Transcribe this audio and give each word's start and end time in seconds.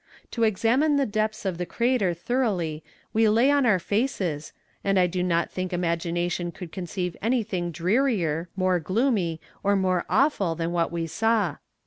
To 0.31 0.41
examine 0.41 0.95
the 0.95 1.05
depths 1.05 1.45
of 1.45 1.59
the 1.59 1.65
crater 1.67 2.15
thoroughly 2.15 2.83
we 3.13 3.29
lay 3.29 3.51
on 3.51 3.67
our 3.67 3.77
faces, 3.77 4.51
and 4.83 4.97
I 4.97 5.05
do 5.05 5.21
not 5.21 5.51
think 5.51 5.71
imagination 5.71 6.51
could 6.51 6.71
conceive 6.71 7.15
anything 7.21 7.71
drearier, 7.71 8.49
more 8.55 8.79
gloomy, 8.79 9.39
or 9.61 9.75
more 9.75 10.05
awful 10.09 10.55
than 10.55 10.71
what 10.71 10.91
we 10.91 11.05
saw. 11.05 11.57